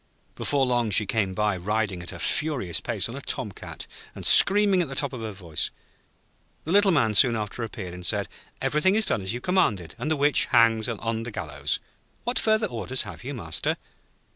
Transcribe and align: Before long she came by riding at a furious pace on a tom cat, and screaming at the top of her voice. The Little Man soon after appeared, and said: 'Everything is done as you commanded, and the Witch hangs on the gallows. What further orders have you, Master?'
Before 0.33 0.65
long 0.65 0.89
she 0.89 1.05
came 1.05 1.35
by 1.35 1.55
riding 1.55 2.01
at 2.01 2.11
a 2.11 2.17
furious 2.17 2.79
pace 2.79 3.07
on 3.07 3.15
a 3.15 3.21
tom 3.21 3.51
cat, 3.51 3.85
and 4.15 4.25
screaming 4.25 4.81
at 4.81 4.87
the 4.87 4.95
top 4.95 5.13
of 5.13 5.21
her 5.21 5.31
voice. 5.31 5.69
The 6.65 6.71
Little 6.71 6.89
Man 6.89 7.13
soon 7.13 7.35
after 7.35 7.63
appeared, 7.63 7.93
and 7.93 8.03
said: 8.03 8.27
'Everything 8.63 8.95
is 8.95 9.05
done 9.05 9.21
as 9.21 9.31
you 9.31 9.39
commanded, 9.39 9.93
and 9.99 10.09
the 10.09 10.17
Witch 10.17 10.45
hangs 10.45 10.89
on 10.89 11.21
the 11.21 11.29
gallows. 11.29 11.79
What 12.23 12.39
further 12.39 12.65
orders 12.65 13.03
have 13.03 13.23
you, 13.23 13.35
Master?' 13.35 13.77